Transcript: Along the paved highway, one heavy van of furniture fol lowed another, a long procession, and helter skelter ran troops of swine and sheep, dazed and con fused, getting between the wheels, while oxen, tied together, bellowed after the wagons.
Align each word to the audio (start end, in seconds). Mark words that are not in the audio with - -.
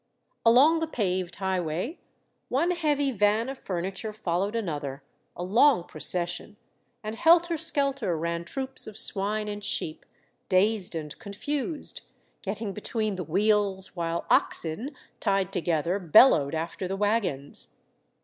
Along 0.43 0.79
the 0.79 0.87
paved 0.87 1.35
highway, 1.35 1.99
one 2.49 2.71
heavy 2.71 3.11
van 3.11 3.49
of 3.49 3.59
furniture 3.59 4.11
fol 4.11 4.39
lowed 4.39 4.55
another, 4.55 5.03
a 5.35 5.43
long 5.43 5.83
procession, 5.83 6.57
and 7.03 7.13
helter 7.15 7.55
skelter 7.55 8.17
ran 8.17 8.43
troops 8.43 8.87
of 8.87 8.97
swine 8.97 9.47
and 9.47 9.63
sheep, 9.63 10.03
dazed 10.49 10.95
and 10.95 11.15
con 11.19 11.33
fused, 11.33 12.01
getting 12.41 12.73
between 12.73 13.13
the 13.15 13.23
wheels, 13.23 13.95
while 13.95 14.25
oxen, 14.31 14.95
tied 15.19 15.53
together, 15.53 15.99
bellowed 15.99 16.55
after 16.55 16.87
the 16.87 16.97
wagons. 16.97 17.67